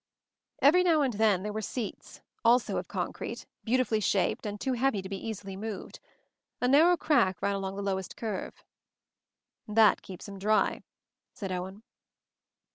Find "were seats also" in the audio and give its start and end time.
1.53-2.77